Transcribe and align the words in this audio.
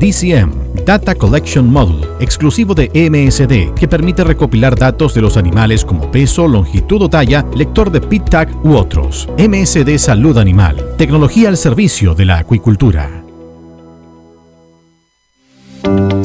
DCM, 0.00 0.50
Data 0.86 1.14
Collection 1.14 1.70
Module, 1.70 2.06
exclusivo 2.20 2.74
de 2.74 2.90
MSD, 2.94 3.74
que 3.78 3.86
permite 3.86 4.24
recopilar 4.24 4.74
datos 4.74 5.12
de 5.12 5.20
los 5.20 5.36
animales 5.36 5.84
como 5.84 6.10
peso, 6.10 6.48
longitud 6.48 7.02
o 7.02 7.10
talla, 7.10 7.44
lector 7.54 7.90
de 7.90 8.00
PIT 8.00 8.30
tag 8.30 8.64
u 8.64 8.76
otros. 8.76 9.28
MSD 9.36 9.98
Salud 9.98 10.38
Animal, 10.38 10.96
tecnología 10.96 11.50
al 11.50 11.58
servicio 11.58 12.14
de 12.14 12.24
la 12.24 12.38
acuicultura. 12.38 13.19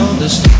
misunderstood 0.00 0.59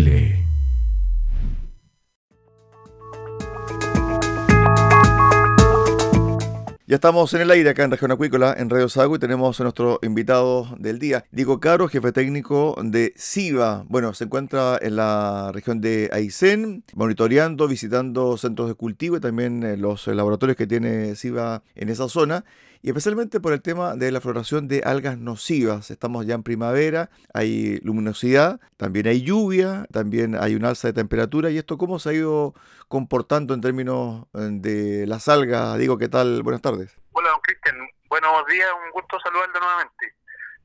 Ya 6.91 6.95
estamos 6.95 7.33
en 7.33 7.39
el 7.39 7.51
aire 7.51 7.69
acá 7.69 7.85
en 7.85 7.91
Región 7.91 8.11
Acuícola, 8.11 8.53
en 8.57 8.69
Radio 8.69 8.89
Sago, 8.89 9.15
y 9.15 9.19
tenemos 9.19 9.57
a 9.57 9.63
nuestro 9.63 9.99
invitado 10.01 10.75
del 10.77 10.99
día, 10.99 11.23
Diego 11.31 11.61
Caro, 11.61 11.87
jefe 11.87 12.11
técnico 12.11 12.75
de 12.83 13.13
SIVA. 13.15 13.85
Bueno, 13.87 14.13
se 14.13 14.25
encuentra 14.25 14.77
en 14.81 14.97
la 14.97 15.51
región 15.53 15.79
de 15.79 16.09
Aysén, 16.11 16.83
monitoreando, 16.93 17.69
visitando 17.69 18.35
centros 18.35 18.67
de 18.67 18.75
cultivo 18.75 19.15
y 19.15 19.21
también 19.21 19.63
eh, 19.63 19.77
los 19.77 20.05
laboratorios 20.05 20.57
que 20.57 20.67
tiene 20.67 21.15
SIVA 21.15 21.63
en 21.75 21.87
esa 21.87 22.09
zona 22.09 22.43
y 22.81 22.89
especialmente 22.89 23.39
por 23.39 23.53
el 23.53 23.61
tema 23.61 23.95
de 23.95 24.11
la 24.11 24.21
floración 24.21 24.67
de 24.67 24.81
algas 24.83 25.17
nocivas. 25.17 25.91
Estamos 25.91 26.25
ya 26.25 26.33
en 26.33 26.43
primavera, 26.43 27.09
hay 27.33 27.79
luminosidad, 27.81 28.59
también 28.77 29.07
hay 29.07 29.21
lluvia, 29.21 29.85
también 29.91 30.35
hay 30.35 30.55
un 30.55 30.65
alza 30.65 30.87
de 30.87 30.93
temperatura 30.93 31.51
y 31.51 31.57
esto 31.57 31.77
cómo 31.77 31.99
se 31.99 32.09
ha 32.09 32.13
ido 32.13 32.55
comportando 32.87 33.53
en 33.53 33.61
términos 33.61 34.25
eh, 34.33 34.49
de 34.51 35.05
las 35.07 35.27
algas. 35.27 35.77
Digo, 35.77 35.97
¿qué 35.97 36.09
tal? 36.09 36.41
Buenas 36.41 36.61
tardes. 36.61 36.97
Hola, 37.11 37.29
don 37.29 37.41
Cristian. 37.41 37.77
Buenos 38.09 38.45
días, 38.47 38.69
un 38.83 38.91
gusto 38.91 39.19
saludarlo 39.21 39.59
nuevamente. 39.59 40.15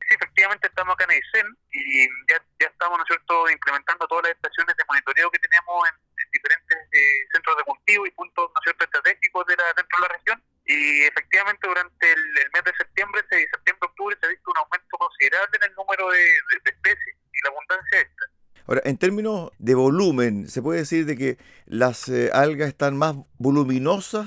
Sí, 0.09 0.15
efectivamente 0.15 0.69
estamos 0.69 0.95
acá 0.95 1.05
en 1.05 1.11
Aysén 1.11 1.47
y 1.73 2.07
ya, 2.29 2.41
estamos, 2.61 2.99
¿no 2.99 3.05
cierto?, 3.05 3.51
implementando 3.51 4.07
todas 4.07 4.25
las 4.25 4.33
estaciones 4.37 4.77
de 4.77 4.85
monitoreo 4.89 5.31
que 5.31 5.39
tenemos 5.39 5.89
en, 5.89 5.95
diferentes 6.33 6.79
eh, 6.93 7.27
centros 7.33 7.57
de 7.57 7.65
cultivo 7.65 8.07
y 8.07 8.11
puntos, 8.11 8.51
¿no 8.55 8.61
cierto?, 8.63 8.85
estratégicos 8.85 9.47
de 9.47 9.57
la, 9.57 9.65
dentro 9.77 9.99
de 9.99 10.03
la 10.03 10.15
región 10.15 10.43
y 10.67 11.05
efectivamente 11.05 11.67
durante 11.67 12.13
el, 12.13 12.19
mes 12.53 12.65
de 12.65 12.73
septiembre, 12.77 13.23
septiembre-octubre, 13.31 14.17
se 14.21 14.27
ha 14.27 14.31
visto 14.31 14.51
un 14.51 14.59
aumento 14.59 14.99
considerable 14.99 15.59
en 15.59 15.71
el 15.71 15.75
número 15.75 16.11
de, 16.11 16.27
especies 16.65 17.17
y 17.33 17.43
la 17.45 17.51
abundancia 17.51 18.01
esta. 18.01 18.27
Ahora, 18.67 18.83
en 18.85 18.99
términos 18.99 19.53
de 19.59 19.75
volumen, 19.77 20.49
¿se 20.49 20.61
puede 20.61 20.81
decir 20.81 21.07
de 21.07 21.17
que 21.17 21.39
las 21.67 22.09
eh, 22.09 22.31
algas 22.33 22.69
están 22.69 22.99
más 22.99 23.15
voluminosas? 23.39 24.27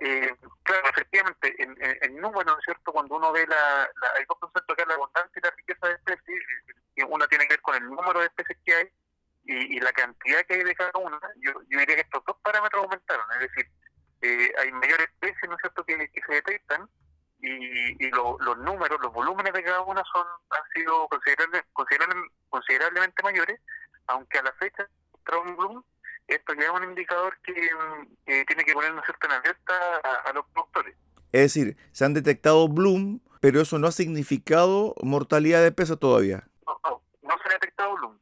Eh, 0.00 0.32
claro, 0.62 0.88
efectivamente, 0.90 1.56
en, 1.58 1.76
en, 1.80 2.16
número, 2.20 2.44
¿no 2.44 2.58
es 2.58 2.64
cierto? 2.64 2.92
Cuando 2.92 3.16
uno 3.16 3.32
ve 3.32 3.44
la, 3.48 3.82
hay 4.16 4.24
dos 4.28 4.38
conceptos 4.38 4.76
que 4.76 4.82
es 4.82 4.88
la 4.88 4.94
abundancia 4.94 5.32
y 5.34 5.40
la 5.40 5.50
riqueza 5.50 5.88
de 5.88 5.94
especies, 5.94 6.40
que 6.94 7.04
una 7.04 7.26
tiene 7.26 7.48
que 7.48 7.54
ver 7.54 7.62
con 7.62 7.74
el 7.74 7.84
número 7.84 8.20
de 8.20 8.26
especies 8.26 8.58
que 8.64 8.74
hay 8.74 8.88
y, 9.44 9.80
la 9.80 9.92
cantidad 9.92 10.46
que 10.46 10.54
hay 10.54 10.62
de 10.62 10.74
cada 10.76 10.92
una, 11.00 11.18
yo, 11.42 11.52
yo 11.68 11.78
diría 11.80 11.96
que 11.96 12.02
estos 12.02 12.24
dos 12.24 12.36
parámetros 12.44 12.84
aumentaron, 12.84 13.26
es 13.32 13.40
decir, 13.40 13.66
eh, 14.22 14.52
hay 14.58 14.70
mayores 14.72 15.08
especies, 15.08 15.19
¿no 15.19 15.19
es 15.19 15.19
cierto?, 15.60 15.84
que, 15.84 16.10
se 16.26 16.32
detectan 16.32 16.88
y, 17.40 18.10
los 18.10 18.58
números, 18.58 19.00
los 19.00 19.12
volúmenes 19.12 19.52
de 19.52 19.62
cada 19.62 19.80
una 19.82 20.02
son 20.12 20.26
han 20.50 20.72
sido 20.74 21.08
considerable, 21.08 21.62
considerablemente 22.50 23.22
mayores, 23.22 23.60
aunque 24.06 24.38
a 24.38 24.42
la 24.42 24.52
fecha, 24.52 24.88
Bloom 25.56 25.82
esto 26.30 26.54
ya 26.54 26.64
es 26.64 26.70
un 26.70 26.84
indicador 26.84 27.36
que, 27.42 27.52
tiene 28.24 28.64
que 28.64 28.72
ponernos 28.72 29.04
cierta 29.04 29.26
en 29.26 29.32
alerta 29.32 29.96
a, 30.24 30.32
los 30.32 30.46
productores. 30.52 30.96
Es 31.32 31.40
decir, 31.40 31.76
se 31.92 32.04
han 32.04 32.14
detectado 32.14 32.68
bloom, 32.68 33.20
pero 33.40 33.60
eso 33.60 33.78
no 33.78 33.88
ha 33.88 33.92
significado 33.92 34.94
mortalidad 35.02 35.62
de 35.62 35.72
peces 35.72 35.98
todavía. 35.98 36.44
No, 36.66 37.02
no, 37.22 37.30
se 37.42 37.48
ha 37.48 37.52
detectado 37.54 37.96
bloom. 37.96 38.18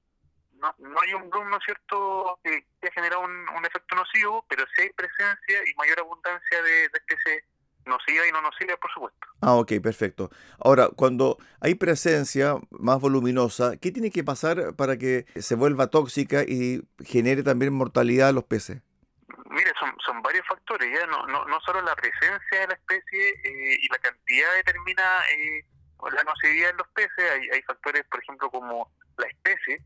No, 0.98 1.06
hay 1.06 1.14
un 1.14 1.30
bloom, 1.30 1.50
¿no 1.50 1.58
es 1.58 1.64
cierto?, 1.64 2.40
que, 2.42 2.64
ha 2.86 2.92
generado 2.92 3.22
un, 3.22 3.64
efecto 3.64 3.94
nocivo, 3.94 4.44
pero 4.48 4.64
sí 4.74 4.82
hay 4.82 4.90
presencia 4.90 5.60
y 5.70 5.74
mayor 5.76 6.00
abundancia 6.00 6.62
de, 6.62 6.70
de 6.70 6.92
especies 6.94 7.44
nociva 7.86 8.26
y 8.26 8.32
no 8.32 8.40
nociva, 8.42 8.76
por 8.76 8.92
supuesto. 8.92 9.26
Ah, 9.40 9.54
ok, 9.54 9.72
perfecto. 9.82 10.30
Ahora, 10.58 10.88
cuando 10.94 11.38
hay 11.60 11.74
presencia 11.74 12.56
más 12.70 13.00
voluminosa, 13.00 13.76
¿qué 13.78 13.90
tiene 13.90 14.10
que 14.10 14.24
pasar 14.24 14.74
para 14.76 14.96
que 14.96 15.26
se 15.36 15.54
vuelva 15.54 15.88
tóxica 15.88 16.42
y 16.42 16.82
genere 17.04 17.42
también 17.42 17.72
mortalidad 17.72 18.28
a 18.28 18.32
los 18.32 18.44
peces? 18.44 18.82
Mire, 19.50 19.72
son, 19.80 19.92
son 20.04 20.22
varios 20.22 20.46
factores, 20.46 20.88
ya 20.92 21.06
no, 21.06 21.26
no, 21.26 21.44
no 21.46 21.60
solo 21.60 21.80
la 21.80 21.96
presencia 21.96 22.60
de 22.60 22.66
la 22.68 22.74
especie 22.74 23.28
eh, 23.28 23.78
y 23.80 23.88
la 23.88 23.98
cantidad 23.98 24.54
determina 24.54 25.02
eh, 25.32 25.64
la 26.14 26.22
nocividad 26.22 26.70
en 26.70 26.76
los 26.76 26.88
peces, 26.88 27.30
hay, 27.32 27.48
hay 27.50 27.62
factores, 27.62 28.04
por 28.10 28.22
ejemplo, 28.22 28.50
como 28.50 28.90
la 29.18 29.26
especie. 29.26 29.82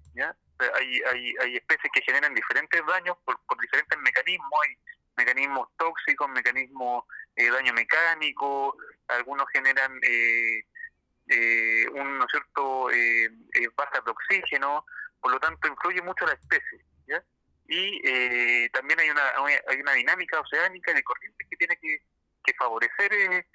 Hay, 0.74 1.02
hay, 1.10 1.34
hay 1.40 1.56
especies 1.56 1.92
que 1.92 2.02
generan 2.02 2.34
diferentes 2.34 2.80
daños 2.86 3.16
por, 3.24 3.38
por 3.46 3.60
diferentes 3.60 3.98
mecanismos, 3.98 4.52
hay 4.62 4.76
mecanismos 5.16 5.68
tóxicos, 5.76 6.28
mecanismos 6.28 7.04
eh, 7.36 7.50
daño 7.50 7.72
mecánico, 7.72 8.76
algunos 9.08 9.46
generan 9.52 9.98
eh, 10.02 10.64
eh, 11.28 11.86
un 11.92 12.18
¿no 12.18 12.26
cierto 12.28 12.90
eh, 12.90 13.30
eh, 13.54 13.68
bajas 13.76 14.04
de 14.04 14.10
oxígeno, 14.10 14.84
por 15.20 15.32
lo 15.32 15.40
tanto 15.40 15.68
influye 15.68 16.02
mucho 16.02 16.26
la 16.26 16.32
especie. 16.32 16.84
¿ya? 17.06 17.22
Y 17.68 18.68
también 18.70 19.00
hay 19.00 19.10
una, 19.10 19.22
hay 19.68 19.80
una 19.80 19.92
dinámica 19.92 20.40
oceánica 20.40 20.92
de 20.92 21.02
corrientes 21.02 21.46
que 21.48 21.56
tiene 21.56 21.76
que, 21.78 22.02
que 22.44 22.54
favorecer 22.54 23.46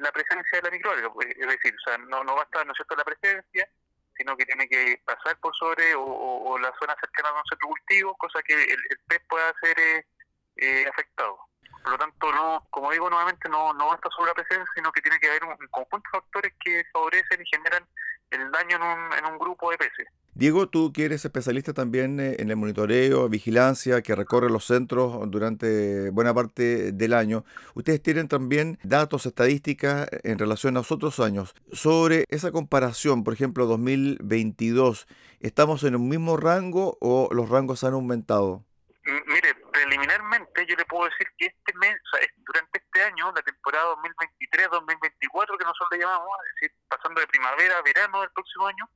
la 0.00 0.12
presencia 0.12 0.58
de 0.58 0.62
la 0.62 0.70
microalga. 0.70 1.12
Pues, 1.12 1.28
es 1.30 1.46
decir, 1.46 1.74
o 1.74 1.80
sea, 1.80 1.98
no, 1.98 2.24
no 2.24 2.34
basta 2.34 2.64
¿no 2.64 2.74
cierto? 2.74 2.96
la 2.96 3.04
presencia, 3.04 3.70
sino 4.18 4.36
que 4.36 4.44
tiene 4.44 4.68
que 4.68 5.00
pasar 5.06 5.38
por 5.38 5.54
sobre 5.56 5.94
o, 5.96 6.58
la 6.58 6.74
zona 6.78 6.94
cercana 7.00 7.30
a 7.30 7.32
un 7.34 7.44
centro 7.48 7.68
cultivo, 7.68 8.16
cosa 8.16 8.42
que 8.42 8.54
el, 8.54 8.78
pez 9.06 9.22
pueda 9.28 9.54
ser 9.62 10.04
afectado. 10.88 11.38
Por 11.82 11.92
lo 11.92 11.98
tanto, 11.98 12.32
no, 12.32 12.66
como 12.70 12.90
digo 12.90 13.08
nuevamente, 13.08 13.48
no, 13.48 13.72
no 13.72 13.86
basta 13.86 14.10
solo 14.10 14.26
la 14.26 14.34
presencia, 14.34 14.66
sino 14.74 14.90
que 14.90 15.00
tiene 15.00 15.18
que 15.20 15.28
haber 15.28 15.44
un, 15.44 15.56
conjunto 15.70 16.08
de 16.12 16.20
factores 16.20 16.52
que 16.60 16.84
favorecen 16.92 17.40
y 17.40 17.46
generan 17.48 17.86
el 18.30 18.50
daño 18.50 18.76
en 18.76 18.82
un, 18.82 19.12
en 19.14 19.24
un 19.24 19.38
grupo 19.38 19.70
de 19.70 19.78
peces. 19.78 20.08
Diego, 20.38 20.68
tú 20.68 20.92
que 20.92 21.04
eres 21.04 21.24
especialista 21.24 21.74
también 21.74 22.20
eh, 22.20 22.36
en 22.38 22.48
el 22.48 22.56
monitoreo, 22.56 23.28
vigilancia, 23.28 24.02
que 24.02 24.14
recorre 24.14 24.48
los 24.48 24.66
centros 24.66 25.28
durante 25.32 26.10
buena 26.10 26.32
parte 26.32 26.92
del 26.92 27.12
año. 27.12 27.44
Ustedes 27.74 28.00
tienen 28.00 28.28
también 28.28 28.78
datos, 28.84 29.26
estadísticas 29.26 30.08
en 30.22 30.38
relación 30.38 30.76
a 30.76 30.80
los 30.80 30.92
otros 30.92 31.18
años. 31.18 31.56
Sobre 31.72 32.24
esa 32.28 32.52
comparación, 32.52 33.24
por 33.24 33.34
ejemplo, 33.34 33.66
2022, 33.66 35.08
¿estamos 35.40 35.82
en 35.82 35.96
un 35.96 36.08
mismo 36.08 36.36
rango 36.36 36.96
o 37.00 37.30
los 37.32 37.48
rangos 37.48 37.82
han 37.82 37.94
aumentado? 37.94 38.62
Mire, 39.26 39.56
preliminarmente 39.72 40.66
yo 40.66 40.76
le 40.76 40.84
puedo 40.84 41.08
decir 41.08 41.26
que 41.36 41.46
este 41.46 41.76
mes, 41.78 41.96
durante 42.46 42.78
este 42.78 43.02
año, 43.02 43.32
la 43.34 43.42
temporada 43.42 43.92
2023-2024 44.52 45.58
que 45.58 45.64
nosotros 45.64 45.88
le 45.90 45.98
llamamos, 45.98 46.28
es 46.46 46.54
decir, 46.60 46.76
pasando 46.88 47.20
de 47.20 47.26
primavera 47.26 47.78
a 47.78 47.82
verano 47.82 48.20
del 48.20 48.30
próximo 48.30 48.68
año, 48.68 48.88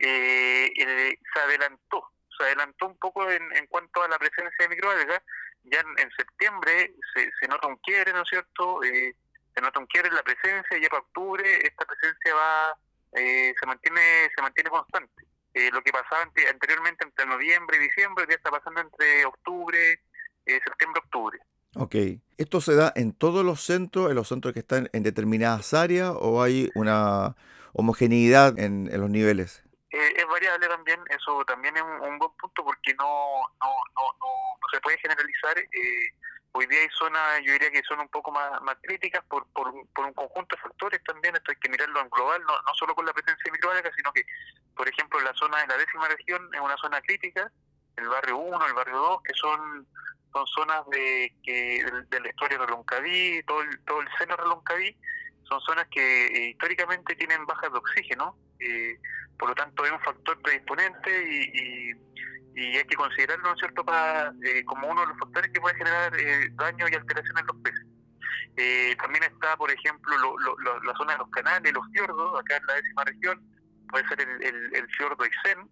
eh, 0.00 1.18
se 1.32 1.40
adelantó, 1.40 2.10
se 2.36 2.44
adelantó 2.44 2.86
un 2.86 2.98
poco 2.98 3.30
en, 3.30 3.66
cuanto 3.68 4.02
a 4.02 4.08
la 4.08 4.18
presencia 4.18 4.56
de 4.60 4.68
microalgas. 4.68 5.22
Ya 5.64 5.80
en, 5.80 6.10
septiembre 6.16 6.94
se, 7.14 7.30
se, 7.38 7.48
nota 7.48 7.68
un 7.68 7.76
quiebre, 7.76 8.12
¿no 8.12 8.22
es 8.22 8.28
cierto? 8.28 8.82
Eh, 8.82 9.14
se 9.54 9.60
nota 9.60 9.78
un 9.78 9.86
quiebre 9.86 10.08
en 10.08 10.16
la 10.16 10.22
presencia, 10.22 10.78
ya 10.78 10.88
para 10.88 11.02
octubre 11.02 11.44
esta 11.66 11.84
presencia 11.84 12.34
va 12.34 12.78
eh, 13.12 13.52
se 13.58 13.66
mantiene 13.66 14.00
se 14.34 14.42
mantiene 14.42 14.70
constante. 14.70 15.24
Eh, 15.52 15.68
lo 15.72 15.82
que 15.82 15.90
pasaba 15.90 16.22
anteriormente 16.22 17.04
entre 17.04 17.26
noviembre 17.26 17.76
y 17.76 17.80
diciembre, 17.80 18.24
ya 18.28 18.36
está 18.36 18.50
pasando 18.50 18.80
entre 18.80 19.24
octubre, 19.24 20.00
eh, 20.46 20.60
septiembre-octubre. 20.64 21.40
Ok. 21.74 21.94
¿Esto 22.38 22.60
se 22.60 22.74
da 22.76 22.92
en 22.94 23.12
todos 23.12 23.44
los 23.44 23.64
centros, 23.64 24.10
en 24.10 24.16
los 24.16 24.28
centros 24.28 24.54
que 24.54 24.60
están 24.60 24.88
en 24.92 25.02
determinadas 25.02 25.74
áreas, 25.74 26.12
o 26.14 26.42
hay 26.42 26.70
una 26.76 27.34
homogeneidad 27.72 28.58
en, 28.60 28.88
los 28.92 29.10
niveles? 29.10 29.64
Eh, 29.90 30.14
es 30.16 30.26
variable 30.26 30.68
también, 30.68 31.00
eso 31.10 31.44
también 31.44 31.76
es 31.76 31.82
un, 31.82 32.18
buen 32.18 32.30
punto 32.38 32.64
porque 32.64 32.94
no, 32.94 33.40
no, 33.60 33.74
no, 33.96 34.02
no, 34.20 34.68
se 34.72 34.80
puede 34.80 34.98
generalizar. 34.98 35.58
Eh, 35.58 36.14
hoy 36.52 36.66
día 36.66 36.80
hay 36.80 36.88
zonas, 36.96 37.40
yo 37.44 37.52
diría 37.52 37.70
que 37.70 37.82
son 37.82 38.00
un 38.00 38.08
poco 38.08 38.30
más, 38.30 38.60
más 38.62 38.76
críticas 38.82 39.24
por, 39.24 39.46
por, 39.52 39.72
por 39.92 40.04
un 40.04 40.12
conjunto 40.12 40.54
de 40.54 40.62
factores 40.62 41.02
también, 41.04 41.34
esto 41.34 41.50
hay 41.50 41.58
que 41.58 41.68
mirarlo 41.68 42.00
en 42.00 42.10
global, 42.10 42.42
no, 42.42 42.52
no 42.62 42.74
solo 42.74 42.94
con 42.94 43.06
la 43.06 43.12
presencia 43.12 43.42
de 43.44 43.52
microalgas, 43.52 43.92
sino 43.96 44.12
que, 44.12 44.24
por 44.76 44.88
ejemplo, 44.88 45.18
la 45.20 45.34
zona 45.34 45.58
de 45.58 45.66
la 45.66 45.76
décima 45.76 46.08
región 46.08 46.48
es 46.54 46.60
una 46.60 46.76
zona 46.76 47.00
crítica, 47.00 47.50
el 47.96 48.08
barrio 48.08 48.38
1, 48.38 48.66
el 48.66 48.74
barrio 48.74 48.96
2, 48.96 49.22
que 49.22 49.34
son 49.34 49.86
son 50.32 50.46
zonas 50.46 50.88
de 50.90 51.34
que 51.42 51.84
del, 52.08 52.26
estuario 52.26 52.58
de 52.58 52.66
Reloncaví, 52.66 53.42
todo 53.46 53.62
el, 53.62 53.80
todo 53.84 54.00
el 54.00 54.08
seno 54.18 54.36
de 54.36 54.42
Reloncaví, 54.42 54.96
son 55.50 55.60
zonas 55.62 55.86
que 55.90 56.26
eh, 56.26 56.50
históricamente 56.50 57.16
tienen 57.16 57.44
bajas 57.44 57.72
de 57.72 57.78
oxígeno, 57.78 58.36
eh, 58.60 58.98
por 59.36 59.48
lo 59.48 59.54
tanto 59.54 59.84
es 59.84 59.90
un 59.90 60.00
factor 60.00 60.40
predisponente 60.42 61.10
y, 61.28 61.90
y, 61.90 62.76
hay 62.76 62.84
que 62.84 62.96
considerarlo, 62.96 63.48
¿no 63.48 63.54
es 63.54 63.58
cierto?, 63.58 63.84
para, 63.84 64.32
eh, 64.44 64.64
como 64.64 64.86
uno 64.86 65.00
de 65.00 65.06
los 65.08 65.18
factores 65.18 65.50
que 65.50 65.60
puede 65.60 65.76
generar 65.76 66.12
daño 66.52 66.86
y 66.88 66.94
alteraciones 66.94 67.40
en 67.40 67.46
los 67.46 67.56
peces. 67.62 68.96
también 68.98 69.24
está, 69.24 69.56
por 69.56 69.70
ejemplo, 69.70 70.14
la 70.84 70.94
zona 70.94 71.12
de 71.12 71.18
los 71.18 71.30
canales, 71.30 71.72
los 71.72 71.86
fiordos, 71.92 72.38
acá 72.38 72.58
en 72.58 72.66
la 72.66 72.74
décima 72.74 73.04
región, 73.04 73.42
puede 73.88 74.06
ser 74.08 74.20
el, 74.20 74.88
fiordo 74.96 75.24
Isen, 75.24 75.68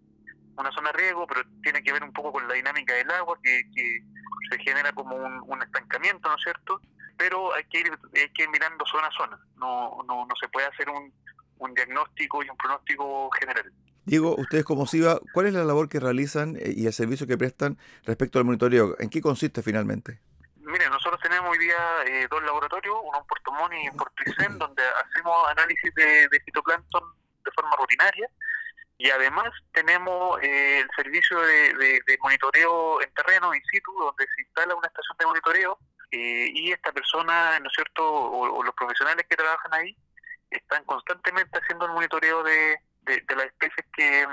una 0.57 0.73
zona 0.73 0.91
riego, 0.93 1.27
pero 1.27 1.43
tiene 1.63 1.83
que 1.83 1.93
ver 1.93 2.03
un 2.03 2.13
poco 2.13 2.33
con 2.33 2.49
la 2.49 2.55
dinámica 2.55 2.95
del 2.95 3.11
agua, 3.11 3.39
que, 3.43 3.63
que 3.75 4.03
se 4.51 4.59
genera 4.61 4.93
como 4.93 5.15
un, 5.15 5.63
estancamiento, 5.63 6.29
¿no 6.29 6.37
es 6.37 6.43
cierto? 6.43 6.81
Pero 7.19 7.53
hay 7.53 7.65
que 7.65 7.81
ir, 7.81 7.99
hay 8.15 8.33
que 8.33 8.45
ir 8.45 8.49
mirando 8.49 8.87
zona 8.87 9.09
a 9.09 9.13
zona, 9.13 9.39
no, 9.57 10.03
no, 10.07 10.25
no 10.25 10.35
se 10.41 10.49
puede 10.49 10.67
hacer 10.67 10.89
un, 10.89 11.13
un 11.59 11.75
diagnóstico 11.75 12.43
y 12.43 12.49
un 12.49 12.57
pronóstico 12.57 13.31
general. 13.39 13.73
Diego, 14.05 14.37
ustedes 14.37 14.65
como 14.65 14.87
SIVA, 14.87 15.21
¿cuál 15.35 15.47
es 15.47 15.53
la 15.53 15.65
labor 15.65 15.89
que 15.89 16.01
realizan 16.01 16.57
eh, 16.57 16.73
y 16.75 16.87
el 16.87 16.93
servicio 16.93 17.27
que 17.27 17.37
prestan 17.37 17.77
respecto 18.05 18.39
al 18.39 18.45
monitoreo? 18.45 18.97
¿En 18.99 19.11
qué 19.11 19.21
consiste 19.21 19.63
finalmente? 19.63 20.21
Mire, 20.57 20.89
nosotros 20.89 21.21
tenemos 21.23 21.51
hoy 21.51 21.59
día 21.59 21.77
eh, 22.07 22.27
dos 22.31 22.43
laboratorios, 22.43 22.97
uno 23.03 23.19
en 23.19 23.27
Puerto 23.27 23.53
Montt 23.53 23.75
y 23.75 23.87
en 23.87 23.97
Puerto 23.97 24.23
Isen, 24.25 24.59
donde 24.59 24.83
hacemos 25.05 25.49
análisis 25.51 25.93
de, 25.95 26.29
de 26.29 26.41
fitoplancton 26.41 27.03
de 27.45 27.51
forma 27.51 27.77
rutinaria 27.77 28.31
y 28.99 29.11
además 29.11 29.51
tenemos 29.73 30.43
eh, 30.43 30.81
el 30.81 30.89
servicio 30.97 31.41
de, 31.41 32.19
monitoreo 32.21 33.01
en 33.01 33.15
terreno, 33.15 33.55
in 33.55 33.63
situ, 33.71 33.93
donde 33.93 34.27
se 34.35 34.43
instala 34.43 34.75
una 34.75 34.89
estación 34.89 35.17
de 35.19 35.27
monitoreo 35.27 35.79
eh, 36.11 36.51
y 36.53 36.73
esta 36.73 36.93
persona, 36.93 37.59
¿no 37.61 37.69
es 37.69 37.75
cierto?, 37.75 38.05
o, 38.05 38.63
los 38.63 38.75
profesionales 38.75 39.27
que 39.29 39.37
trabajan 39.37 39.75
ahí, 39.75 39.97
están 40.51 40.85
constantemente 40.85 41.59
haciendo 41.59 41.87
el 41.87 41.93
monitoreo 41.93 42.43
de, 42.43 42.81
las 43.07 43.47
especies 43.47 43.87
que, 43.93 44.27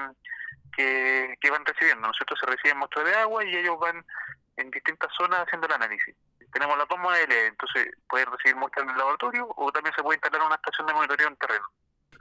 que, 0.75 1.49
van 1.49 1.65
recibiendo. 1.65 2.07
¿no 2.07 2.11
es 2.11 2.17
cierto?, 2.17 2.35
se 2.35 2.45
reciben 2.45 2.77
muestras 2.77 3.05
de 3.05 3.15
agua 3.15 3.43
y 3.43 3.55
ellos 3.55 3.77
van 3.79 4.05
en 4.57 4.71
distintas 4.71 5.11
zonas 5.17 5.41
haciendo 5.45 5.67
el 5.67 5.73
análisis. 5.73 6.15
Tenemos 6.53 6.77
las 6.77 6.87
dos 6.87 6.99
modalidades, 6.99 7.49
entonces 7.49 7.89
pueden 8.07 8.31
recibir 8.31 8.55
muestras 8.55 8.85
en 8.85 8.91
el 8.91 8.97
laboratorio 8.97 9.47
o 9.57 9.71
también 9.71 9.93
se 9.95 10.01
puede 10.01 10.17
instalar 10.17 10.45
una 10.45 10.55
estación 10.55 10.87
de 10.87 10.93
monitoreo 10.93 11.27
en 11.27 11.35
terreno. 11.35 11.65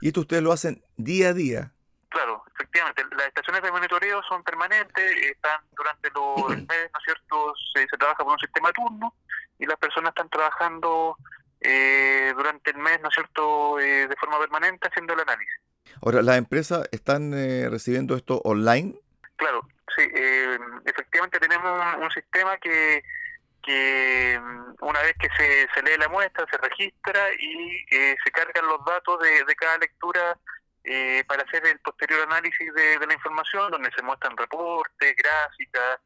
¿Y 0.01 0.07
esto 0.07 0.21
ustedes 0.21 0.43
lo 0.43 0.51
hacen 0.51 0.83
día 0.97 1.29
a 1.29 1.33
día? 1.33 1.71
Claro, 2.09 2.43
efectivamente, 2.53 3.03
las 3.17 3.27
estaciones 3.27 3.61
de 3.61 3.71
monitoreo 3.71 4.21
son 4.23 4.43
permanentes, 4.43 5.15
están 5.21 5.61
durante 5.75 6.09
los 6.11 6.49
meses, 6.67 6.89
¿no 6.93 6.99
es 6.99 7.05
cierto? 7.05 7.53
Se, 7.73 7.85
trabaja 7.97 8.23
por 8.23 8.33
un 8.33 8.39
sistema 8.39 8.71
turno 8.71 9.13
y 9.59 9.65
las 9.65 9.77
personas 9.77 10.09
están 10.09 10.29
trabajando 10.29 11.17
eh, 11.61 12.33
durante 12.35 12.71
el 12.71 12.77
mes, 12.77 12.99
¿no 13.01 13.09
es 13.09 13.15
cierto?, 13.15 13.79
eh, 13.79 14.07
de 14.07 14.15
forma 14.17 14.39
permanente 14.39 14.87
haciendo 14.87 15.13
el 15.13 15.21
análisis. 15.21 15.55
Ahora, 16.01 16.21
¿las 16.21 16.37
empresas 16.37 16.87
están 16.91 17.33
eh, 17.33 17.69
recibiendo 17.69 18.15
esto 18.15 18.41
online? 18.43 18.95
Claro, 19.37 19.67
sí, 19.95 20.03
efectivamente 20.85 21.39
tenemos 21.39 21.97
un, 21.97 22.11
sistema 22.11 22.57
que, 22.57 23.03
que 23.63 24.39
mm, 24.41 24.75
una 24.85 25.01
vez 25.01 25.15
que 25.19 25.29
se, 25.37 25.67
se 25.73 25.83
lee 25.83 25.97
la 25.99 26.09
muestra, 26.09 26.45
se 26.49 26.57
registra 26.57 27.33
y 27.33 27.85
se 27.89 28.31
cargan 28.31 28.67
los 28.67 28.83
datos 28.85 29.19
de, 29.19 29.43
de 29.43 29.55
cada 29.55 29.77
lectura 29.77 30.37
eh, 30.87 31.23
para 31.27 31.41
hacer 31.41 31.65
el 31.65 31.79
posterior 31.79 32.21
análisis 32.21 32.71
de, 32.75 33.07
la 33.07 33.13
información, 33.13 33.71
donde 33.71 33.89
se 33.95 34.03
muestran 34.03 34.37
reportes, 34.37 35.15
gráficas, 35.15 35.99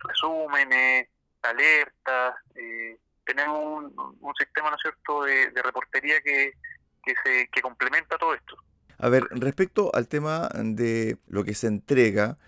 resúmenes, 0.00 1.08
alertas. 1.50 2.34
Eh, 2.54 2.98
tenemos 3.24 3.92
un, 4.20 4.34
sistema, 4.38 4.70
¿no 4.70 4.76
es 4.76 4.82
cierto?, 4.82 5.24
de, 5.24 5.62
reportería 5.62 6.20
que, 6.20 6.52
que, 7.04 7.14
se, 7.24 7.48
que 7.48 7.60
complementa 7.60 8.16
todo 8.18 8.34
esto. 8.34 8.56
A 8.98 9.08
ver, 9.08 9.24
respecto 9.30 9.90
al 9.94 10.08
tema 10.08 10.48
de 10.54 11.18
lo 11.28 11.44
que 11.44 11.54
se 11.54 11.66
entrega, 11.66 12.38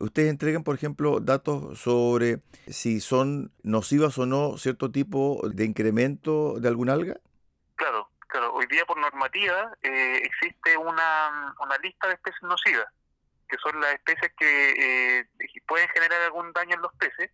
¿Ustedes 0.00 0.30
entregan, 0.30 0.62
por 0.62 0.76
ejemplo, 0.76 1.18
datos 1.18 1.80
sobre 1.80 2.38
si 2.68 3.00
son 3.00 3.50
nocivas 3.64 4.16
o 4.18 4.26
no 4.26 4.56
cierto 4.56 4.92
tipo 4.92 5.40
de 5.42 5.64
incremento 5.64 6.60
de 6.60 6.68
algún 6.68 6.88
alga? 6.88 7.16
Claro, 7.74 8.08
claro. 8.28 8.54
Hoy 8.54 8.66
día 8.66 8.84
por 8.84 8.96
normativa 8.98 9.72
eh, 9.82 10.22
existe 10.22 10.76
una, 10.76 11.52
una 11.60 11.78
lista 11.78 12.06
de 12.06 12.14
especies 12.14 12.42
nocivas, 12.42 12.86
que 13.48 13.56
son 13.58 13.80
las 13.80 13.94
especies 13.94 14.32
que 14.38 15.20
eh, 15.20 15.26
pueden 15.66 15.88
generar 15.88 16.22
algún 16.22 16.52
daño 16.52 16.76
en 16.76 16.82
los 16.82 16.92
peces 16.94 17.32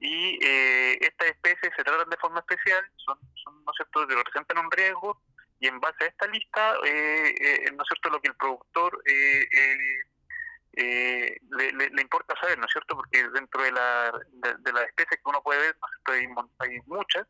y 0.00 0.38
eh, 0.44 0.98
estas 1.00 1.28
especies 1.28 1.72
se 1.76 1.84
tratan 1.84 2.08
de 2.08 2.16
forma 2.16 2.40
especial, 2.40 2.84
son, 2.96 3.18
son 3.42 3.64
¿no 3.64 3.72
es 3.72 3.76
cierto?, 3.76 4.06
representan 4.06 4.58
un 4.58 4.70
riesgo 4.70 5.20
y 5.60 5.66
en 5.66 5.80
base 5.80 6.04
a 6.04 6.06
esta 6.06 6.26
lista, 6.28 6.74
eh, 6.84 7.34
eh, 7.40 7.72
¿no 7.74 7.82
es 7.82 7.88
cierto?, 7.88 8.10
lo 8.10 8.20
que 8.20 8.28
el 8.28 8.36
productor 8.36 9.02
eh, 9.06 9.48
eh 9.52 11.36
le, 11.50 11.72
le, 11.72 12.02
importa 12.02 12.34
saber, 12.40 12.56
¿no 12.58 12.66
es 12.66 12.72
cierto?, 12.72 12.94
porque 12.94 13.28
dentro 13.30 13.62
de, 13.64 13.72
la, 13.72 14.12
de, 14.60 14.72
las 14.72 14.84
especies 14.84 15.20
que 15.20 15.28
uno 15.28 15.42
puede 15.42 15.60
ver, 15.60 15.76
hay, 16.04 16.28
hay 16.60 16.78
muchas, 16.86 17.26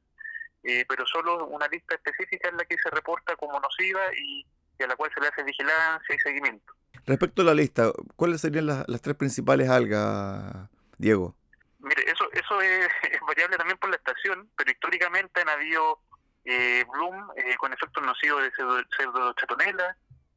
pero 0.87 1.07
solo 1.07 1.47
una 1.47 1.67
lista 1.69 1.95
específica 1.95 2.49
es 2.49 2.55
la 2.55 2.67
que 2.67 2.77
se 2.77 2.91
reporta 2.91 3.35
como 3.37 3.59
nociva 3.59 4.03
y, 4.15 4.45
y, 4.79 4.83
a 4.83 4.87
la 4.87 4.97
cual 4.97 5.11
se 5.15 5.23
le 5.23 5.29
hace 5.29 5.43
vigilancia 5.45 6.15
y 6.15 6.19
seguimiento. 6.19 6.75
Respecto 7.07 7.41
a 7.41 7.47
la 7.47 7.55
lista, 7.55 7.91
¿cuáles 8.17 8.43
serían 8.43 8.67
las, 8.67 8.87
las 8.87 9.01
tres 9.01 9.17
principales 9.17 9.71
algas, 9.71 10.69
Diego? 10.99 11.38
Mire, 11.78 12.11
eso, 12.11 12.30
eso 12.32 12.61
es, 12.62 12.88
variable 13.26 13.56
también 13.56 13.78
por 13.78 13.90
la 13.90 13.97
estación, 13.97 14.50
pero 14.56 14.70
históricamente 14.70 15.40
han 15.40 15.49
habido 15.49 16.00
eh, 16.44 16.85
bloom 16.92 17.30
eh, 17.37 17.56
con 17.56 17.73
efectos 17.73 18.04
nocivos 18.04 18.42
de 18.42 18.52
pseudochatonela, 18.97 19.97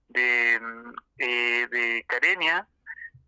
de, 0.10 0.62
eh, 1.18 1.68
de 1.70 2.06
carenia, 2.08 2.68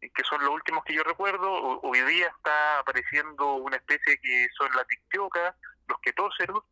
que 0.02 0.24
son 0.24 0.44
los 0.44 0.54
últimos 0.54 0.84
que 0.84 0.94
yo 0.94 1.04
recuerdo. 1.04 1.80
Hoy 1.82 2.02
día 2.02 2.28
está 2.28 2.80
apareciendo 2.80 3.56
una 3.56 3.78
especie 3.78 4.20
que 4.20 4.48
son 4.58 4.70
la 4.76 4.84
tictioca, 4.84 5.56
los 5.88 6.00
ketóceros 6.00 6.64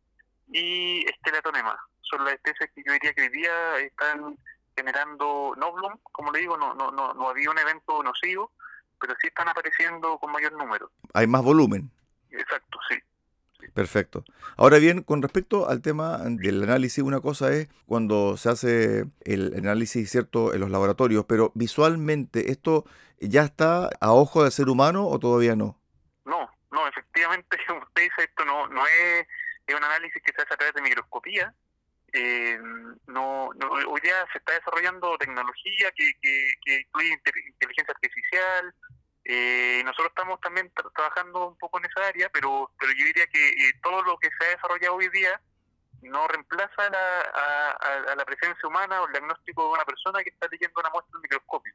y 0.48 1.08
estelatonema. 1.08 1.78
Son 2.02 2.24
las 2.24 2.34
especies 2.34 2.70
que 2.74 2.82
yo 2.84 2.92
diría 2.92 3.14
que 3.14 3.22
hoy 3.22 3.28
día 3.30 3.78
están 3.78 4.36
generando 4.76 5.54
no 5.56 5.72
bloom, 5.72 5.98
como 6.12 6.30
le 6.30 6.40
digo, 6.40 6.56
no, 6.58 6.74
no, 6.74 6.90
no, 6.90 7.14
no 7.14 7.28
había 7.30 7.50
un 7.50 7.58
evento 7.58 8.02
nocivo, 8.02 8.52
pero 9.02 9.14
sí 9.20 9.26
están 9.26 9.48
apareciendo 9.48 10.16
con 10.18 10.30
mayor 10.30 10.52
número. 10.52 10.90
Hay 11.12 11.26
más 11.26 11.42
volumen. 11.42 11.90
Exacto, 12.30 12.78
sí. 12.88 12.96
Perfecto. 13.74 14.24
Ahora 14.56 14.78
bien, 14.78 15.02
con 15.02 15.22
respecto 15.22 15.68
al 15.68 15.82
tema 15.82 16.18
del 16.24 16.62
análisis, 16.62 17.02
una 17.02 17.20
cosa 17.20 17.52
es 17.52 17.68
cuando 17.86 18.36
se 18.36 18.48
hace 18.48 19.04
el 19.24 19.54
análisis, 19.56 20.10
¿cierto?, 20.10 20.54
en 20.54 20.60
los 20.60 20.70
laboratorios, 20.70 21.24
pero 21.26 21.50
visualmente, 21.54 22.52
¿esto 22.52 22.84
ya 23.18 23.42
está 23.42 23.90
a 24.00 24.12
ojo 24.12 24.42
del 24.42 24.52
ser 24.52 24.68
humano 24.68 25.06
o 25.06 25.18
todavía 25.18 25.56
no? 25.56 25.78
No, 26.24 26.48
no, 26.70 26.86
efectivamente, 26.86 27.56
como 27.66 27.80
usted 27.80 28.02
dice, 28.02 28.24
esto 28.24 28.44
no, 28.44 28.68
no 28.68 28.86
es, 28.86 29.26
es 29.66 29.74
un 29.74 29.84
análisis 29.84 30.22
que 30.22 30.32
se 30.32 30.42
hace 30.42 30.54
a 30.54 30.56
través 30.56 30.74
de 30.74 30.82
microscopía. 30.82 31.52
Eh, 32.14 32.58
no, 33.06 33.50
no, 33.54 33.70
hoy 33.70 34.00
día 34.02 34.14
se 34.32 34.38
está 34.38 34.52
desarrollando 34.52 35.16
tecnología 35.16 35.90
que, 35.96 36.12
que, 36.20 36.52
que 36.62 36.80
incluye 36.80 37.18
inteligencia 37.48 37.94
artificial, 37.94 38.74
eh, 39.24 39.82
nosotros 39.84 40.08
estamos 40.08 40.40
también 40.40 40.70
trabajando 40.94 41.48
un 41.48 41.58
poco 41.58 41.78
en 41.78 41.84
esa 41.84 42.08
área, 42.08 42.28
pero, 42.30 42.70
pero 42.78 42.92
yo 42.92 43.04
diría 43.04 43.26
que 43.28 43.50
eh, 43.50 43.72
todo 43.82 44.02
lo 44.02 44.18
que 44.18 44.28
se 44.38 44.44
ha 44.44 44.56
desarrollado 44.56 44.96
hoy 44.96 45.08
día 45.10 45.40
no 46.02 46.26
reemplaza 46.26 46.90
la, 46.90 47.20
a, 48.10 48.16
la 48.16 48.24
presencia 48.24 48.68
humana 48.68 49.00
o 49.00 49.06
el 49.06 49.12
diagnóstico 49.12 49.62
de 49.62 49.74
una 49.74 49.84
persona 49.84 50.22
que 50.24 50.30
está 50.30 50.48
leyendo 50.50 50.80
una 50.80 50.90
muestra 50.90 51.12
en 51.14 51.22
microscopio. 51.22 51.72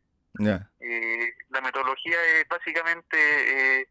Eh, 0.82 1.34
la 1.50 1.62
metodología 1.62 2.22
es 2.36 2.48
básicamente, 2.50 3.82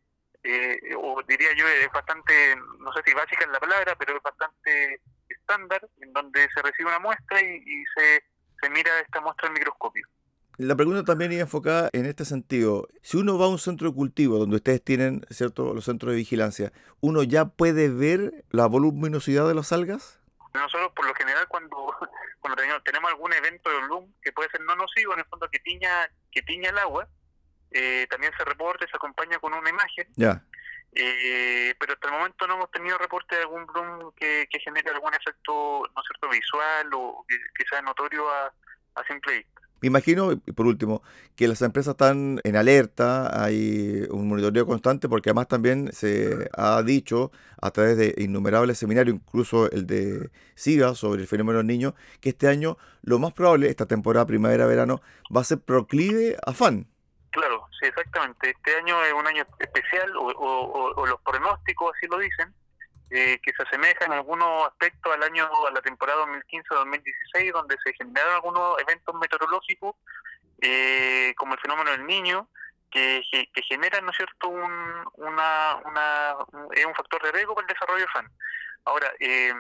eh, 0.45 0.95
o 0.99 1.23
diría 1.27 1.55
yo, 1.55 1.67
es 1.67 1.91
bastante, 1.91 2.55
no 2.79 2.93
sé 2.93 3.03
si 3.07 3.15
básica 3.15 3.45
en 3.45 3.53
la 3.53 3.61
palabra, 3.61 3.97
pero 3.97 4.19
es 4.19 4.23
bastante 4.23 5.01
estándar, 5.31 5.89
en 6.03 6.13
donde 6.13 6.47
se 6.55 6.61
recibe 6.61 6.91
una 6.91 6.99
muestra 6.99 7.41
y, 7.41 7.57
y 7.57 7.85
se, 7.97 8.23
se 8.61 8.71
mira 8.71 9.01
esta 9.01 9.23
muestra 9.23 9.47
en 9.49 9.55
microscopio. 9.55 10.07
La 10.59 10.75
pregunta 10.75 11.05
también 11.05 11.33
iba 11.33 11.43
enfocada 11.43 11.91
en 11.93 12.07
este 12.07 12.25
sentido. 12.25 12.89
Si 13.03 13.19
uno 13.19 13.39
va 13.39 13.45
a 13.45 13.49
un 13.49 13.59
centro 13.59 13.89
de 13.89 13.95
cultivo 13.95 14.39
donde 14.39 14.57
ustedes 14.57 14.83
tienen, 14.83 15.27
¿cierto?, 15.29 15.75
los 15.75 15.85
centros 15.85 16.13
de 16.13 16.17
vigilancia, 16.17 16.73
¿uno 17.01 17.23
ya 17.23 17.45
puede 17.45 17.91
ver 17.91 18.45
la 18.51 18.67
voluminosidad 18.67 19.47
de 19.47 19.55
las 19.55 19.73
algas? 19.73 20.19
Nosotros, 20.55 20.93
por 20.97 21.07
lo 21.07 21.15
general, 21.15 21.47
cuando, 21.49 21.95
cuando 22.41 22.63
tenemos 22.83 23.11
algún 23.11 23.35
evento 23.35 23.69
de 23.69 23.87
bloom 23.87 24.13
que 24.23 24.33
puede 24.33 24.49
ser 24.49 24.63
no 24.63 24.75
nocivo, 24.77 25.13
en 25.13 25.19
el 25.19 25.27
fondo 25.27 25.47
que 25.51 25.59
tiña, 25.59 26.11
que 26.33 26.41
tiña 26.41 26.71
el 26.71 26.79
agua, 26.79 27.07
eh, 27.73 28.07
también 28.09 28.33
se 28.39 28.45
reporta 28.45 28.87
y 28.87 28.89
se 28.89 28.97
acompaña 28.97 29.39
con 29.39 29.53
una 29.53 29.69
imagen. 29.69 30.09
Ya. 30.17 30.43
Eh, 30.93 31.75
pero 31.79 31.93
hasta 31.93 32.09
el 32.09 32.15
momento 32.15 32.47
no 32.47 32.55
hemos 32.55 32.71
tenido 32.71 32.97
reporte 32.97 33.37
de 33.37 33.43
algún 33.43 33.67
bloom 33.67 34.13
que, 34.15 34.49
que 34.51 34.59
genere 34.61 34.91
algún 34.91 35.13
efecto, 35.13 35.83
no 35.95 36.03
cierto, 36.03 36.31
visual 36.31 36.89
o 36.95 37.27
que, 37.29 37.37
que 37.55 37.69
sea 37.69 37.83
notorio 37.83 38.27
a, 38.31 38.51
a 38.95 39.05
simple 39.07 39.35
vista. 39.35 39.66
Me 39.83 39.89
imagino, 39.89 40.33
y 40.33 40.53
por 40.53 40.67
último, 40.67 41.03
que 41.35 41.49
las 41.49 41.61
empresas 41.61 41.93
están 41.93 42.41
en 42.45 42.57
alerta, 42.57 43.45
hay 43.45 44.07
un 44.11 44.27
monitoreo 44.29 44.67
constante, 44.67 45.09
porque 45.09 45.31
además 45.31 45.49
también 45.49 45.93
se 45.93 46.49
ha 46.57 46.83
dicho 46.83 47.31
a 47.61 47.71
través 47.71 47.99
de 47.99 48.15
innumerables 48.17 48.79
seminarios, 48.79 49.17
incluso 49.17 49.71
el 49.71 49.87
de 49.87 50.31
SIGA 50.55 50.95
sobre 50.95 51.21
el 51.23 51.29
fenómeno 51.29 51.59
del 51.59 51.67
niño, 51.67 51.95
que 52.21 52.31
este 52.31 52.49
año 52.49 52.79
lo 53.03 53.19
más 53.19 53.35
probable, 53.35 53.69
esta 53.69 53.87
temporada 53.87 54.27
primavera-verano, 54.27 55.03
va 55.35 55.43
a 55.43 55.45
ser 55.45 55.61
proclive 55.61 56.37
a 56.45 56.53
fan. 56.53 56.87
Claro, 57.31 57.67
sí, 57.79 57.87
exactamente. 57.87 58.51
Este 58.51 58.77
año 58.77 59.05
es 59.05 59.13
un 59.13 59.27
año 59.27 59.45
especial, 59.59 60.17
o, 60.17 60.29
o, 60.29 60.95
o 60.95 61.07
los 61.07 61.21
pronósticos 61.21 61.93
así 61.95 62.07
lo 62.07 62.19
dicen, 62.19 62.55
eh, 63.11 63.39
que 63.43 63.53
se 63.53 63.63
asemeja 63.63 64.05
en 64.05 64.13
algunos 64.13 64.67
aspectos 64.67 65.15
al 65.15 65.23
año, 65.23 65.49
a 65.67 65.71
la 65.71 65.81
temporada 65.81 66.27
2015-2016, 66.27 67.53
donde 67.53 67.77
se 67.85 67.93
generaron 67.95 68.35
algunos 68.35 68.81
eventos 68.81 69.15
meteorológicos, 69.15 69.95
eh, 70.61 71.35
como 71.37 71.55
el 71.55 71.61
fenómeno 71.61 71.91
del 71.91 72.07
niño, 72.07 72.49
que, 72.91 73.23
que, 73.53 73.63
generan, 73.63 74.05
¿no 74.05 74.11
es 74.11 74.17
cierto?, 74.17 74.49
un, 74.49 74.73
una, 75.15 75.77
una, 75.85 76.37
un 76.53 76.95
factor 76.95 77.23
de 77.23 77.33
riesgo 77.33 77.55
para 77.55 77.67
el 77.67 77.75
desarrollo 77.75 78.07
FAN. 78.13 78.31
Ahora, 78.85 79.13
eh, 79.21 79.53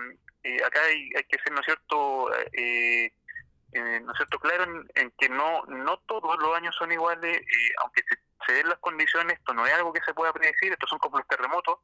eh, 0.46 0.62
acá 0.64 0.80
hay, 0.84 1.10
hay, 1.16 1.24
que 1.24 1.38
ser, 1.42 1.52
¿no 1.52 1.60
es 1.60 1.66
cierto?, 1.66 2.32
eh, 2.52 3.12
eh, 3.72 4.00
¿no 4.00 4.12
es 4.12 4.16
cierto?, 4.16 4.38
claro 4.38 4.64
en, 4.64 4.88
en, 4.94 5.10
que 5.18 5.28
no, 5.28 5.64
no 5.66 5.98
todos 6.06 6.38
los 6.38 6.56
años 6.56 6.74
son 6.78 6.92
iguales, 6.92 7.40
aunque 7.82 8.02
se, 8.08 8.16
se 8.46 8.52
den 8.52 8.68
las 8.68 8.78
condiciones, 8.78 9.38
esto 9.38 9.52
no 9.54 9.66
es 9.66 9.74
algo 9.74 9.92
que 9.92 10.02
se 10.02 10.14
pueda 10.14 10.32
predecir, 10.32 10.72
estos 10.72 10.88
son 10.88 11.00
como 11.00 11.18
los 11.18 11.26
terremotos, 11.26 11.78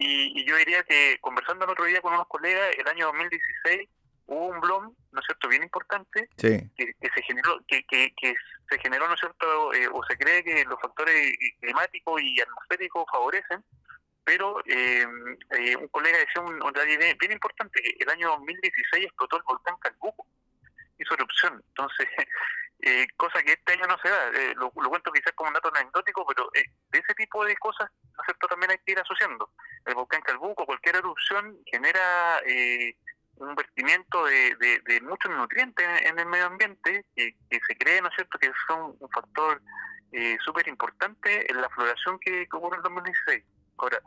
y, 0.00 0.40
y, 0.40 0.44
yo 0.46 0.56
diría 0.56 0.82
que 0.84 1.18
conversando 1.20 1.66
el 1.66 1.72
otro 1.72 1.84
día 1.84 2.00
con 2.00 2.14
unos 2.14 2.26
colegas, 2.26 2.74
el 2.76 2.88
año 2.88 3.06
2016 3.06 3.88
hubo 4.26 4.46
un 4.46 4.60
blom, 4.60 4.94
¿no 5.12 5.20
es 5.20 5.26
cierto?, 5.26 5.48
bien 5.48 5.62
importante, 5.62 6.28
sí. 6.36 6.70
que, 6.74 6.94
que, 7.00 7.10
se 7.14 7.22
generó, 7.22 7.58
que, 7.68 7.84
que, 7.84 8.12
que, 8.16 8.34
se 8.70 8.78
generó, 8.78 9.06
¿no 9.08 9.14
es 9.14 9.20
cierto?, 9.20 9.74
eh, 9.74 9.88
o 9.92 10.02
se 10.04 10.16
cree 10.16 10.42
que 10.42 10.64
los 10.64 10.80
factores 10.80 11.36
climáticos 11.60 12.22
y 12.22 12.40
atmosféricos 12.40 13.04
favorecen, 13.12 13.62
pero 14.24 14.60
eh, 14.66 15.04
eh, 15.58 15.76
un 15.76 15.88
colega 15.88 16.18
decía 16.18 16.40
un, 16.42 16.62
un 16.62 16.72
bien, 16.72 17.18
bien 17.18 17.32
importante, 17.32 17.82
que 17.82 17.96
el 17.98 18.08
año 18.08 18.30
2016 18.30 19.04
explotó 19.04 19.36
el 19.36 19.42
volcán 19.42 19.76
Calbuco, 19.80 20.26
hizo 20.98 21.14
erupción, 21.14 21.62
entonces 21.68 22.08
eh, 22.82 23.06
cosa 23.16 23.42
que 23.42 23.52
este 23.52 23.72
año 23.72 23.86
no 23.86 23.98
se 24.02 24.08
da. 24.08 24.28
Eh, 24.28 24.54
lo, 24.56 24.70
cuento 24.70 25.12
quizás 25.12 25.32
como 25.34 25.48
un 25.48 25.54
dato 25.54 25.70
anecdótico, 25.74 26.26
pero 26.26 26.50
eh, 26.54 26.64
de 26.90 26.98
ese 26.98 27.14
tipo 27.14 27.44
de 27.44 27.56
cosas, 27.56 27.90
¿no 28.02 28.48
también 28.48 28.70
hay 28.70 28.78
que 28.78 28.92
ir 28.92 28.98
asociando. 28.98 29.50
El 29.84 29.94
volcán 29.94 30.22
Calbuco, 30.22 30.66
cualquier 30.66 30.96
erupción 30.96 31.58
genera 31.66 32.40
eh, 32.46 32.94
un 33.36 33.54
vertimiento 33.54 34.24
de, 34.26 34.54
de, 34.84 35.00
muchos 35.02 35.30
nutrientes 35.30 35.86
en, 36.02 36.18
el 36.18 36.26
medio 36.26 36.46
ambiente 36.46 37.04
que, 37.16 37.34
que, 37.48 37.60
se 37.66 37.76
cree, 37.76 38.00
¿no 38.02 38.08
es 38.08 38.14
cierto?, 38.14 38.38
que 38.38 38.52
son 38.66 38.96
un 38.98 39.10
factor 39.10 39.62
eh, 40.12 40.36
súper 40.44 40.68
importante 40.68 41.50
en 41.50 41.60
la 41.60 41.68
floración 41.70 42.18
que, 42.18 42.46
que, 42.48 42.56
ocurre 42.56 42.76
en 42.76 42.82
2016. 42.82 43.44
Ahora, 43.78 44.00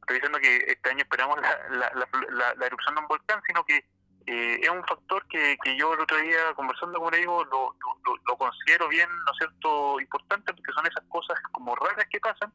estoy 0.00 0.16
diciendo 0.16 0.38
que 0.38 0.56
este 0.66 0.90
año 0.90 1.02
esperamos 1.02 1.40
la, 1.40 1.68
la, 1.70 2.08
la, 2.30 2.54
la 2.54 2.66
erupción 2.66 2.94
de 2.94 3.00
un 3.00 3.08
volcán, 3.08 3.40
sino 3.46 3.64
que 3.64 3.84
eh, 4.26 4.60
es 4.62 4.70
un 4.70 4.84
factor 4.84 5.26
que, 5.28 5.56
que 5.62 5.76
yo 5.76 5.94
el 5.94 6.00
otro 6.00 6.18
día 6.18 6.54
conversando 6.54 7.00
con 7.00 7.12
digo 7.12 7.44
lo, 7.44 7.74
lo, 8.04 8.16
lo, 8.26 8.36
considero 8.36 8.88
bien, 8.88 9.08
¿no 9.08 9.32
es 9.32 9.38
cierto?, 9.38 10.00
importante 10.00 10.52
porque 10.52 10.72
son 10.72 10.86
esas 10.86 11.04
cosas 11.08 11.38
como 11.52 11.74
raras 11.74 12.06
que 12.10 12.20
pasan 12.20 12.52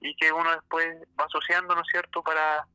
y 0.00 0.14
que 0.16 0.32
uno 0.32 0.50
después 0.50 0.86
va 1.18 1.24
asociando, 1.24 1.74
¿no 1.74 1.80
es 1.80 1.88
cierto?, 1.90 2.22
para, 2.22 2.66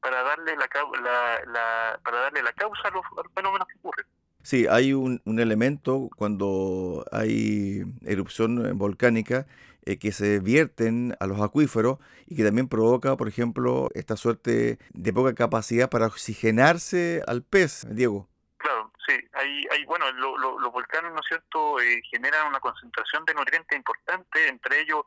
para 0.00 0.22
darle 0.22 0.56
la, 0.56 0.68
la, 1.02 1.44
la 1.52 2.00
para 2.04 2.20
darle 2.20 2.42
la 2.42 2.52
causa 2.52 2.88
a 2.88 2.90
los, 2.90 3.04
a 3.04 3.22
los 3.22 3.32
fenómenos 3.34 3.68
que 3.68 3.78
ocurren. 3.78 4.06
Sí, 4.42 4.66
hay 4.68 4.92
un, 4.92 5.20
un, 5.24 5.38
elemento 5.38 6.08
cuando 6.16 7.04
hay 7.12 7.84
erupción 8.04 8.76
volcánica 8.76 9.46
eh, 9.84 9.98
que 9.98 10.12
se 10.12 10.40
vierten 10.40 11.16
a 11.20 11.26
los 11.26 11.40
acuíferos 11.40 11.98
y 12.26 12.36
que 12.36 12.44
también 12.44 12.68
provoca, 12.68 13.16
por 13.16 13.28
ejemplo, 13.28 13.88
esta 13.94 14.16
suerte 14.16 14.78
de 14.90 15.12
poca 15.12 15.34
capacidad 15.34 15.90
para 15.90 16.06
oxigenarse 16.06 17.22
al 17.26 17.42
pez, 17.42 17.86
Diego. 17.90 18.28
Claro, 18.58 18.92
sí, 19.06 19.14
hay, 19.32 19.66
hay 19.70 19.84
bueno, 19.84 20.10
lo, 20.12 20.38
lo, 20.38 20.58
los 20.60 20.72
volcanes, 20.72 21.12
¿no 21.12 21.20
es 21.20 21.26
cierto?, 21.26 21.80
eh, 21.80 22.00
generan 22.10 22.48
una 22.48 22.60
concentración 22.60 23.24
de 23.24 23.34
nutrientes 23.34 23.76
importante, 23.76 24.48
entre 24.48 24.80
ellos 24.80 25.04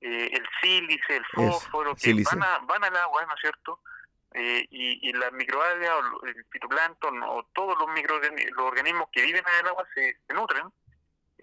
eh, 0.00 0.30
el 0.32 0.44
sílice, 0.60 1.16
el 1.16 1.24
fósforo, 1.26 1.94
que 1.94 2.12
van, 2.12 2.42
a, 2.42 2.58
van 2.66 2.82
al 2.84 2.96
agua, 2.96 3.24
¿no 3.26 3.34
es 3.34 3.40
cierto? 3.40 3.80
Eh, 4.34 4.66
y, 4.70 5.08
y 5.08 5.12
las 5.12 5.32
microalgas, 5.32 5.92
el 6.26 6.44
fitoplancton 6.50 7.22
o 7.22 7.44
todos 7.52 7.76
los 7.78 7.88
microorganismos 7.88 9.08
que 9.12 9.22
viven 9.22 9.44
en 9.46 9.60
el 9.60 9.68
agua 9.68 9.86
se, 9.94 10.16
nutren. 10.34 10.72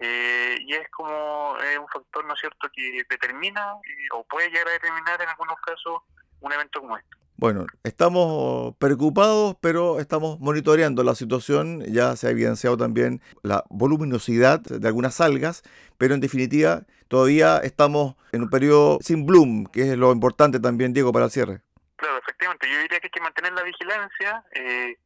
Eh, 0.00 0.56
y 0.60 0.72
es 0.74 0.88
como 0.90 1.52
un 1.52 1.88
factor, 1.92 2.24
¿no 2.24 2.34
es 2.34 2.40
cierto?, 2.40 2.68
que 2.74 3.04
determina 3.08 3.74
o 4.12 4.24
puede 4.24 4.48
llegar 4.48 4.68
a 4.68 4.72
determinar 4.72 5.20
en 5.20 5.28
algunos 5.28 5.60
casos 5.60 6.02
un 6.40 6.52
evento 6.52 6.80
como 6.80 6.96
este. 6.96 7.20
Bueno, 7.40 7.66
estamos 7.84 8.76
preocupados, 8.76 9.56
pero 9.62 9.98
estamos 9.98 10.38
monitoreando 10.40 11.02
la 11.02 11.14
situación. 11.14 11.82
Ya 11.86 12.14
se 12.14 12.26
ha 12.26 12.30
evidenciado 12.30 12.76
también 12.76 13.22
la 13.42 13.64
voluminosidad 13.70 14.60
de 14.60 14.86
algunas 14.86 15.22
algas, 15.22 15.62
pero 15.96 16.12
en 16.12 16.20
definitiva 16.20 16.82
todavía 17.08 17.56
estamos 17.58 18.16
en 18.32 18.42
un 18.42 18.50
periodo 18.50 18.98
sin 19.00 19.24
bloom, 19.24 19.64
que 19.64 19.92
es 19.92 19.96
lo 19.96 20.12
importante 20.12 20.60
también, 20.60 20.92
Diego, 20.92 21.14
para 21.14 21.24
el 21.24 21.30
cierre. 21.30 21.62
Claro, 21.96 22.18
efectivamente. 22.18 22.68
Yo 22.70 22.78
diría 22.78 23.00
que 23.00 23.06
hay 23.06 23.10
que 23.10 23.20
mantener 23.22 23.54
la 23.54 23.62
vigilancia 23.62 24.44
eh, 24.52 24.98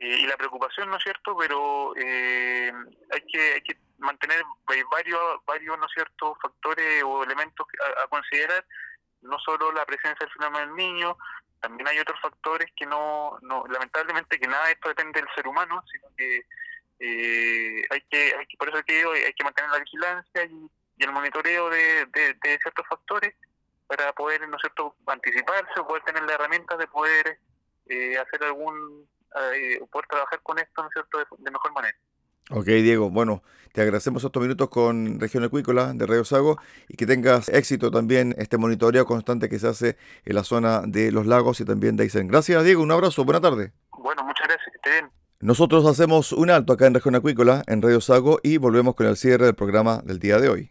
eh, 0.00 0.18
y 0.18 0.26
la 0.26 0.36
preocupación, 0.36 0.90
¿no 0.90 0.96
es 0.96 1.04
cierto? 1.04 1.36
Pero 1.38 1.94
eh, 1.96 2.72
hay, 3.12 3.20
que, 3.30 3.52
hay 3.54 3.60
que 3.60 3.76
mantener 3.98 4.42
varios, 4.90 5.44
varios 5.46 5.78
¿no 5.78 5.88
cierto?, 5.88 6.36
factores 6.40 7.02
o 7.04 7.24
elementos 7.24 7.66
a, 8.02 8.06
considerar 8.08 8.64
no 9.22 9.38
solo 9.38 9.72
la 9.72 9.84
presencia 9.84 10.24
del 10.24 10.32
fenómeno 10.32 10.66
del 10.66 10.76
niño, 10.76 11.16
también 11.60 11.88
hay 11.88 11.98
otros 11.98 12.20
factores 12.20 12.70
que 12.76 12.86
no, 12.86 13.38
no 13.42 13.64
lamentablemente 13.68 14.38
que 14.38 14.46
nada 14.46 14.66
de 14.66 14.72
esto 14.72 14.88
depende 14.88 15.20
del 15.20 15.34
ser 15.34 15.48
humano, 15.48 15.82
sino 15.90 16.08
que 16.16 16.44
eh, 16.98 17.82
hay 17.90 18.00
que, 18.02 18.34
hay 18.38 18.46
que 18.46 18.56
por 18.56 18.68
eso 18.68 18.82
que, 18.84 19.04
hay 19.04 19.32
que 19.32 19.44
mantener 19.44 19.70
la 19.70 19.78
vigilancia 19.78 20.44
y, 20.44 20.70
el 20.98 21.12
monitoreo 21.12 21.68
de, 21.68 22.06
de, 22.06 22.58
ciertos 22.62 22.86
factores 22.88 23.34
para 23.86 24.14
poder 24.14 24.48
no 24.48 24.58
cierto 24.58 24.96
anticiparse 25.06 25.78
o 25.78 25.86
poder 25.86 26.02
tener 26.04 26.22
la 26.22 26.32
herramienta 26.32 26.74
de 26.78 26.86
poder 26.86 27.38
eh, 27.86 28.16
hacer 28.16 28.42
algún 28.44 29.06
eh, 29.52 29.78
poder 29.90 30.06
trabajar 30.08 30.40
con 30.42 30.58
esto 30.58 30.82
no 30.82 30.88
cierto 30.88 31.18
de 31.36 31.50
mejor 31.50 31.70
manera 31.74 31.98
Ok, 32.50 32.66
Diego. 32.66 33.10
Bueno, 33.10 33.42
te 33.72 33.82
agradecemos 33.82 34.24
estos 34.24 34.40
minutos 34.40 34.68
con 34.68 35.18
Región 35.18 35.44
Acuícola 35.44 35.92
de 35.92 36.06
Radio 36.06 36.24
Sago 36.24 36.58
y 36.88 36.96
que 36.96 37.06
tengas 37.06 37.48
éxito 37.48 37.90
también 37.90 38.34
este 38.38 38.56
monitoreo 38.56 39.04
constante 39.04 39.48
que 39.48 39.58
se 39.58 39.68
hace 39.68 39.96
en 40.24 40.34
la 40.34 40.44
zona 40.44 40.82
de 40.86 41.10
los 41.12 41.26
lagos 41.26 41.60
y 41.60 41.64
también 41.64 41.96
de 41.96 42.04
Aysén. 42.04 42.28
Gracias, 42.28 42.64
Diego. 42.64 42.82
Un 42.82 42.92
abrazo. 42.92 43.24
Buena 43.24 43.40
tarde. 43.40 43.72
Bueno, 43.98 44.22
muchas 44.24 44.46
gracias. 44.46 44.66
Que 44.70 44.76
esté 44.76 44.90
bien. 44.90 45.12
Nosotros 45.40 45.84
hacemos 45.86 46.32
un 46.32 46.50
alto 46.50 46.72
acá 46.72 46.86
en 46.86 46.94
Región 46.94 47.14
Acuícola, 47.16 47.62
en 47.66 47.82
Radio 47.82 48.00
Sago, 48.00 48.40
y 48.42 48.56
volvemos 48.56 48.94
con 48.94 49.06
el 49.06 49.16
cierre 49.16 49.44
del 49.44 49.54
programa 49.54 50.00
del 50.04 50.18
día 50.18 50.38
de 50.40 50.48
hoy. 50.48 50.70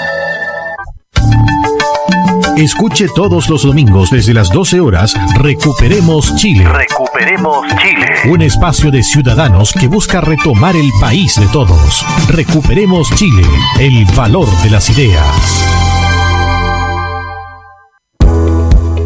Escuche 2.61 3.07
todos 3.15 3.49
los 3.49 3.63
domingos 3.63 4.11
desde 4.11 4.35
las 4.35 4.51
12 4.51 4.81
horas 4.81 5.15
Recuperemos 5.33 6.35
Chile. 6.35 6.63
Recuperemos 6.63 7.65
Chile. 7.69 8.31
Un 8.31 8.43
espacio 8.43 8.91
de 8.91 9.01
ciudadanos 9.01 9.73
que 9.73 9.87
busca 9.87 10.21
retomar 10.21 10.75
el 10.75 10.91
país 11.01 11.39
de 11.39 11.47
todos. 11.47 12.05
Recuperemos 12.27 13.09
Chile. 13.15 13.41
El 13.79 14.05
valor 14.15 14.47
de 14.61 14.69
las 14.69 14.87
ideas. 14.91 15.65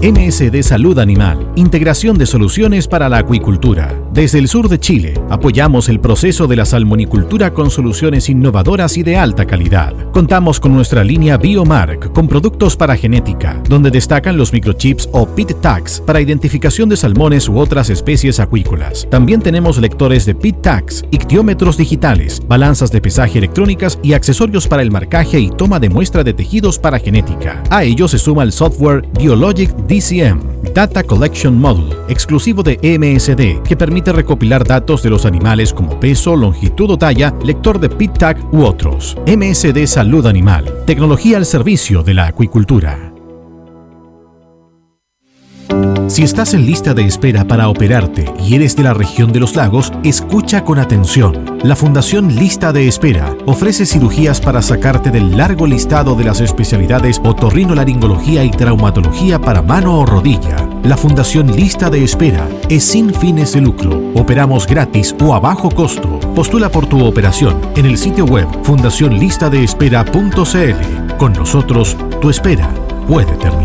MSD 0.04 0.62
Salud 0.62 1.00
Animal, 1.00 1.54
integración 1.56 2.18
de 2.18 2.26
soluciones 2.26 2.90
para 2.90 3.08
la 3.08 3.20
acuicultura. 3.20 4.05
Desde 4.16 4.40
el 4.40 4.48
sur 4.48 4.70
de 4.70 4.80
Chile, 4.80 5.14
apoyamos 5.30 5.90
el 5.90 6.00
proceso 6.00 6.48
de 6.48 6.56
la 6.56 6.64
salmonicultura 6.64 7.54
con 7.54 7.70
soluciones 7.70 8.30
innovadoras 8.30 8.96
y 8.96 9.04
de 9.04 9.18
alta 9.18 9.46
calidad. 9.46 9.94
Contamos 10.14 10.62
con 10.62 10.74
nuestra 10.74 11.04
línea 11.04 11.36
Biomark 11.36 12.14
con 12.14 12.30
productos 12.30 12.78
para 12.78 12.96
genética, 12.96 13.62
donde 13.68 13.92
destacan 13.92 14.38
los 14.38 14.54
microchips 14.54 15.10
o 15.12 15.28
pit 15.28 15.52
tags 15.60 16.00
para 16.00 16.22
identificación 16.22 16.88
de 16.88 16.96
salmones 16.96 17.50
u 17.50 17.58
otras 17.58 17.90
especies 17.90 18.40
acuícolas. 18.40 19.06
También 19.12 19.42
tenemos 19.42 19.80
lectores 19.80 20.26
de 20.26 20.34
pit 20.34 20.62
tags, 20.62 21.04
ictiómetros 21.12 21.76
digitales, 21.76 22.42
balanzas 22.48 22.94
de 22.94 23.02
pesaje 23.02 23.38
electrónicas 23.38 24.00
y 24.02 24.14
accesorios 24.14 24.66
para 24.66 24.82
el 24.82 24.92
marcaje 24.92 25.42
y 25.42 25.50
toma 25.50 25.82
de 25.82 25.90
muestra 25.90 26.24
de 26.24 26.34
tejidos 26.34 26.80
para 26.80 27.00
genética. 27.00 27.62
A 27.70 27.84
ello 27.84 28.08
se 28.08 28.18
suma 28.18 28.44
el 28.44 28.54
software 28.54 29.06
Biologic 29.20 29.76
DCM, 29.90 30.40
Data 30.74 31.04
Collection 31.04 31.60
Module, 31.60 31.94
exclusivo 32.08 32.64
de 32.64 32.78
MSD, 32.82 33.62
que 33.68 33.76
permite 33.76 34.05
recopilar 34.12 34.66
datos 34.66 35.04
de 35.04 35.10
los 35.10 35.26
animales 35.26 35.74
como 35.74 36.00
peso, 36.00 36.36
longitud 36.36 36.92
o 36.92 36.98
talla, 36.98 37.34
lector 37.44 37.80
de 37.80 37.90
PIT-TAG 37.90 38.54
u 38.54 38.64
otros. 38.64 39.18
MSD 39.28 39.86
Salud 39.88 40.26
Animal, 40.26 40.72
tecnología 40.86 41.38
al 41.38 41.46
servicio 41.46 42.04
de 42.04 42.14
la 42.14 42.28
acuicultura. 42.28 43.16
Si 46.08 46.24
estás 46.24 46.54
en 46.54 46.66
lista 46.66 46.94
de 46.94 47.04
espera 47.04 47.46
para 47.46 47.68
operarte 47.68 48.32
y 48.40 48.56
eres 48.56 48.76
de 48.76 48.84
la 48.84 48.94
región 48.94 49.34
de 49.34 49.40
los 49.40 49.56
lagos, 49.56 49.92
escucha 50.04 50.64
con 50.64 50.80
atención. 50.80 51.58
La 51.64 51.76
Fundación 51.76 52.36
Lista 52.36 52.72
de 52.72 52.88
Espera 52.88 53.36
ofrece 53.46 53.86
cirugías 53.86 54.40
para 54.40 54.62
sacarte 54.62 55.10
del 55.10 55.36
largo 55.36 55.66
listado 55.66 56.16
de 56.16 56.24
las 56.24 56.42
especialidades 56.42 57.20
otorrinolaringología 57.24 58.44
y 58.44 58.52
traumatología 58.52 59.42
para 59.42 59.62
mano 59.62 60.00
o 60.00 60.06
rodilla. 60.06 60.70
La 60.86 60.96
Fundación 60.96 61.52
Lista 61.52 61.90
de 61.90 62.02
Espera 62.04 62.48
es 62.70 62.84
sin 62.84 63.12
fines 63.12 63.54
de 63.54 63.62
lucro. 63.62 64.00
Operamos 64.14 64.68
gratis 64.68 65.16
o 65.20 65.34
a 65.34 65.40
bajo 65.40 65.72
costo. 65.72 66.20
Postula 66.36 66.70
por 66.70 66.86
tu 66.86 67.04
operación 67.04 67.60
en 67.76 67.88
el 67.88 67.98
sitio 67.98 68.26
web 68.26 68.48
fundacionlistadeespera.cl. 68.62 71.18
Con 71.18 71.34
nosotros, 71.34 71.98
tu 72.22 72.30
espera 72.30 72.70
puede 73.08 73.36
terminar. 73.38 73.65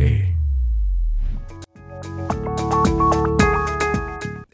day. 0.01 0.30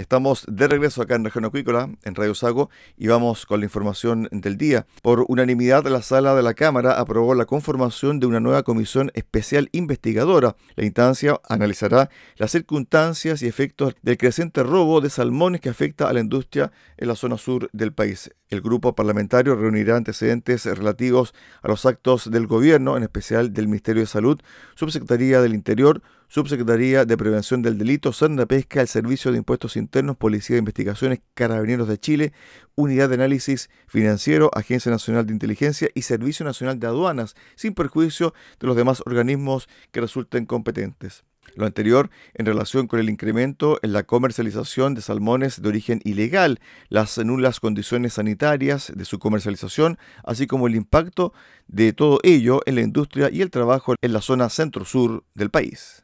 Estamos 0.07 0.45
de 0.47 0.69
regreso 0.69 1.01
acá 1.01 1.15
en 1.15 1.25
Región 1.25 1.43
Acuícola, 1.43 1.89
en 2.05 2.15
Radio 2.15 2.33
Sago, 2.33 2.69
y 2.95 3.07
vamos 3.07 3.45
con 3.45 3.59
la 3.59 3.65
información 3.65 4.29
del 4.31 4.55
día. 4.57 4.87
Por 5.01 5.25
unanimidad, 5.27 5.85
la 5.85 6.01
sala 6.01 6.33
de 6.33 6.43
la 6.43 6.53
Cámara 6.53 6.97
aprobó 6.97 7.35
la 7.35 7.43
conformación 7.43 8.21
de 8.21 8.25
una 8.25 8.39
nueva 8.39 8.63
comisión 8.63 9.11
especial 9.15 9.67
investigadora. 9.73 10.55
La 10.77 10.85
instancia 10.85 11.41
analizará 11.49 12.09
las 12.37 12.51
circunstancias 12.51 13.41
y 13.41 13.47
efectos 13.47 13.95
del 14.01 14.15
creciente 14.15 14.63
robo 14.63 15.01
de 15.01 15.09
salmones 15.09 15.59
que 15.59 15.67
afecta 15.67 16.07
a 16.07 16.13
la 16.13 16.21
industria 16.21 16.71
en 16.95 17.09
la 17.09 17.15
zona 17.17 17.37
sur 17.37 17.69
del 17.73 17.91
país. 17.91 18.31
El 18.47 18.61
grupo 18.61 18.95
parlamentario 18.95 19.57
reunirá 19.57 19.97
antecedentes 19.97 20.63
relativos 20.63 21.33
a 21.61 21.67
los 21.67 21.85
actos 21.85 22.31
del 22.31 22.47
gobierno, 22.47 22.95
en 22.95 23.03
especial 23.03 23.51
del 23.51 23.67
Ministerio 23.67 24.03
de 24.03 24.07
Salud, 24.07 24.39
Subsecretaría 24.75 25.41
del 25.41 25.53
Interior, 25.53 26.01
Subsecretaría 26.29 27.05
de 27.05 27.15
Prevención 27.15 27.61
del 27.61 27.77
Delito, 27.77 28.11
de 28.11 28.47
Pesca, 28.47 28.81
el 28.81 28.89
Servicio 28.89 29.31
de 29.31 29.37
Impuestos 29.37 29.77
Internos, 29.77 30.17
Policía 30.17 30.55
de 30.55 30.59
Investigaciones, 30.59 31.21
Carabineros 31.33 31.87
de 31.87 31.97
Chile, 31.97 32.33
Unidad 32.75 33.07
de 33.07 33.15
Análisis 33.15 33.69
Financiero, 33.87 34.51
Agencia 34.53 34.91
Nacional 34.91 35.25
de 35.25 35.31
Inteligencia 35.31 35.89
y 35.95 36.01
Servicio 36.01 36.45
Nacional 36.45 36.79
de 36.79 36.87
Aduanas, 36.87 37.35
sin 37.55 37.73
perjuicio 37.73 38.33
de 38.59 38.67
los 38.67 38.75
demás 38.75 39.01
organismos 39.05 39.69
que 39.91 40.01
resulten 40.01 40.45
competentes. 40.45 41.23
Lo 41.57 41.65
anterior 41.65 42.11
en 42.35 42.45
relación 42.45 42.85
con 42.85 42.99
el 42.99 43.09
incremento 43.09 43.79
en 43.81 43.91
la 43.91 44.03
comercialización 44.03 44.93
de 44.93 45.01
salmones 45.01 45.59
de 45.59 45.67
origen 45.67 46.01
ilegal, 46.03 46.59
las 46.89 47.17
nulas 47.17 47.59
condiciones 47.59 48.13
sanitarias 48.13 48.93
de 48.95 49.05
su 49.05 49.17
comercialización, 49.17 49.97
así 50.23 50.45
como 50.45 50.67
el 50.67 50.75
impacto 50.75 51.33
de 51.67 51.93
todo 51.93 52.19
ello 52.21 52.61
en 52.67 52.75
la 52.75 52.81
industria 52.81 53.31
y 53.31 53.41
el 53.41 53.49
trabajo 53.49 53.95
en 53.99 54.13
la 54.13 54.21
zona 54.21 54.49
centro-sur 54.49 55.23
del 55.33 55.49
país. 55.49 56.03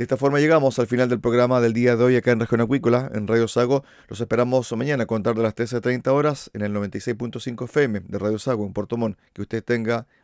De 0.00 0.04
esta 0.04 0.16
forma 0.16 0.38
llegamos 0.38 0.78
al 0.78 0.86
final 0.86 1.10
del 1.10 1.20
programa 1.20 1.60
del 1.60 1.74
día 1.74 1.94
de 1.94 2.04
hoy 2.04 2.16
acá 2.16 2.30
en 2.30 2.40
Región 2.40 2.62
Acuícola, 2.62 3.10
en 3.12 3.26
Radio 3.26 3.48
Sago. 3.48 3.84
Los 4.08 4.20
esperamos 4.20 4.70
mañana 4.74 5.02
a 5.02 5.06
contar 5.06 5.34
de 5.34 5.42
las 5.42 5.54
13.30 5.54 6.08
horas 6.08 6.50
en 6.54 6.62
el 6.62 6.72
96.5 6.74 7.64
FM 7.64 8.00
de 8.00 8.18
Radio 8.18 8.38
Sago 8.38 8.64
en 8.64 8.72
Puerto 8.72 8.96
Montt. 8.96 9.18
Que 9.34 9.42
usted 9.42 9.62
tenga 9.62 10.06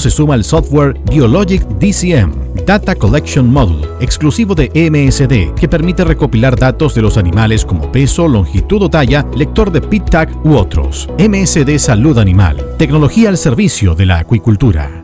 se 0.00 0.10
suma 0.10 0.34
el 0.34 0.44
software 0.44 0.98
Biologic 1.10 1.62
DCM, 1.78 2.64
Data 2.66 2.94
Collection 2.94 3.52
Module, 3.52 3.86
exclusivo 4.00 4.54
de 4.54 4.70
MSD, 4.74 5.54
que 5.54 5.68
permite 5.68 6.04
recopilar 6.04 6.58
datos 6.58 6.94
de 6.94 7.02
los 7.02 7.16
animales 7.16 7.64
como 7.64 7.90
peso, 7.92 8.28
longitud 8.28 8.82
o 8.82 8.90
talla, 8.90 9.26
lector 9.36 9.70
de 9.70 9.80
pit 9.80 10.08
tag 10.08 10.28
u 10.44 10.54
otros. 10.56 11.08
MSD 11.18 11.78
Salud 11.78 12.18
Animal, 12.18 12.76
tecnología 12.78 13.28
al 13.28 13.38
servicio 13.38 13.94
de 13.94 14.06
la 14.06 14.18
acuicultura. 14.18 15.03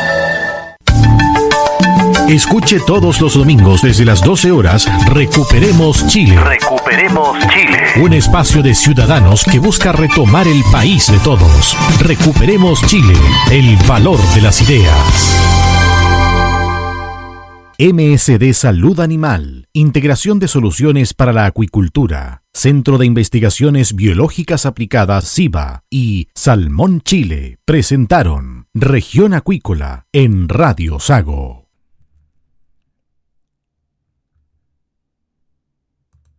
Escuche 2.31 2.79
todos 2.87 3.19
los 3.19 3.33
domingos 3.33 3.81
desde 3.81 4.05
las 4.05 4.21
12 4.21 4.53
horas 4.53 4.87
Recuperemos 5.09 6.07
Chile. 6.07 6.39
Recuperemos 6.39 7.37
Chile. 7.49 8.01
Un 8.01 8.13
espacio 8.13 8.63
de 8.63 8.73
ciudadanos 8.73 9.43
que 9.43 9.59
busca 9.59 9.91
retomar 9.91 10.47
el 10.47 10.63
país 10.71 11.11
de 11.11 11.19
todos. 11.19 11.75
Recuperemos 11.99 12.81
Chile. 12.87 13.15
El 13.51 13.75
valor 13.85 14.17
de 14.33 14.41
las 14.43 14.61
ideas. 14.61 15.35
MSD 17.77 18.53
Salud 18.53 19.01
Animal. 19.01 19.67
Integración 19.73 20.39
de 20.39 20.47
soluciones 20.47 21.13
para 21.13 21.33
la 21.33 21.47
acuicultura. 21.47 22.43
Centro 22.53 22.97
de 22.97 23.07
Investigaciones 23.07 23.93
Biológicas 23.93 24.65
Aplicadas 24.65 25.25
SIBA 25.25 25.83
y 25.89 26.29
Salmón 26.33 27.01
Chile 27.01 27.57
presentaron 27.65 28.67
Región 28.73 29.33
Acuícola 29.33 30.05
en 30.13 30.47
Radio 30.47 30.97
Sago. 31.01 31.60